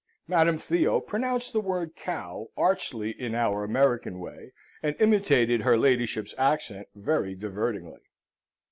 (Madam 0.27 0.57
Theo 0.57 0.99
pronounced 0.99 1.53
the 1.53 1.61
word 1.61 1.95
cow 1.95 2.47
archly 2.57 3.11
in 3.11 3.35
our 3.35 3.63
American 3.63 4.17
way, 4.19 4.51
and 4.81 4.95
imitated 4.99 5.61
her 5.61 5.77
ladyship's 5.77 6.33
accent 6.39 6.87
very 6.95 7.35
divertingly.) 7.35 7.99